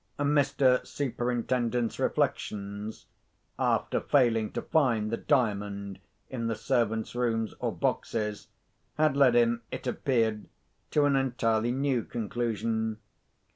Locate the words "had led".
8.95-9.35